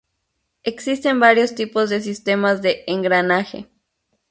Existen 0.63 1.19
varios 1.19 1.53
tipos 1.53 1.91
de 1.91 2.01
sistemas 2.01 2.63
de 2.63 2.83
engranaje. 2.87 3.69